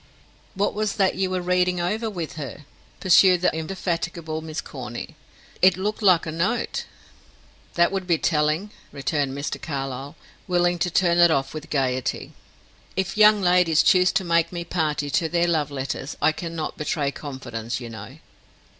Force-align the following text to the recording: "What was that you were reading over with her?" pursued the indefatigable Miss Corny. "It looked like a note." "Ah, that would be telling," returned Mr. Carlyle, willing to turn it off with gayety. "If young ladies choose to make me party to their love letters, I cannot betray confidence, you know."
"What 0.55 0.73
was 0.73 0.93
that 0.95 1.13
you 1.13 1.29
were 1.29 1.43
reading 1.43 1.79
over 1.79 2.09
with 2.09 2.33
her?" 2.33 2.65
pursued 2.99 3.41
the 3.43 3.53
indefatigable 3.55 4.41
Miss 4.41 4.59
Corny. 4.59 5.15
"It 5.61 5.77
looked 5.77 6.01
like 6.01 6.25
a 6.25 6.31
note." 6.31 6.85
"Ah, 6.85 6.85
that 7.75 7.91
would 7.91 8.07
be 8.07 8.17
telling," 8.17 8.71
returned 8.91 9.33
Mr. 9.37 9.61
Carlyle, 9.61 10.15
willing 10.47 10.79
to 10.79 10.89
turn 10.89 11.19
it 11.19 11.29
off 11.29 11.53
with 11.53 11.69
gayety. 11.69 12.33
"If 12.95 13.15
young 13.15 13.43
ladies 13.43 13.83
choose 13.83 14.11
to 14.13 14.23
make 14.23 14.51
me 14.51 14.63
party 14.65 15.11
to 15.11 15.29
their 15.29 15.45
love 15.47 15.69
letters, 15.69 16.17
I 16.19 16.31
cannot 16.31 16.77
betray 16.79 17.11
confidence, 17.11 17.79
you 17.79 17.91
know." 17.91 18.17